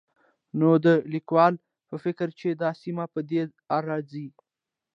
نو 0.59 0.69
د 0.85 0.87
ليکوال 1.13 1.53
په 1.89 1.95
فکر 2.03 2.27
چې 2.39 2.47
دا 2.61 2.69
سيمه 2.83 3.05
په 3.13 3.19
دې 3.29 3.41
ارځي 3.77 4.27